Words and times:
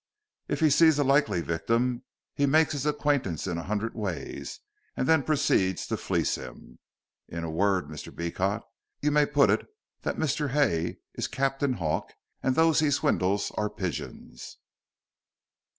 If 0.47 0.61
he 0.61 0.71
sees 0.71 0.97
a 0.97 1.03
likely 1.03 1.41
victim 1.41 2.01
he 2.33 2.47
makes 2.47 2.71
his 2.71 2.87
acquaintance 2.87 3.45
in 3.45 3.59
a 3.59 3.63
hundred 3.69 3.93
ways, 3.93 4.59
and 4.97 5.07
then 5.07 5.21
proceeds 5.21 5.85
to 5.85 5.95
fleece 5.95 6.33
him. 6.33 6.79
In 7.27 7.43
a 7.43 7.51
word, 7.51 7.85
Mr. 7.85 8.11
Beecot, 8.11 8.63
you 9.03 9.11
may 9.11 9.27
put 9.27 9.51
it 9.51 9.67
that 10.01 10.17
Mr. 10.17 10.49
Hay 10.49 10.97
is 11.13 11.27
Captain 11.27 11.73
Hawk, 11.73 12.13
and 12.41 12.55
those 12.55 12.79
he 12.79 12.89
swindles 12.89 13.51
are 13.51 13.69
pigeons." 13.69 14.57